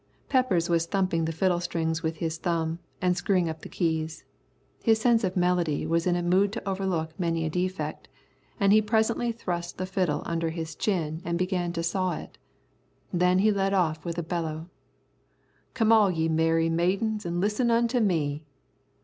[0.29, 4.23] Peppers was thumping the fiddle strings with his thumb, and screwing up the keys.
[4.81, 8.07] His sense of melody was in a mood to overlook many a defect,
[8.59, 12.39] and he presently thrust the fiddle under his chin and began to saw it.
[13.13, 14.71] Then he led off with a bellow,
[15.75, 18.43] "Come all ye merry maidens an' listen unto me."